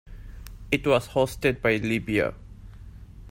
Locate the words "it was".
0.71-1.09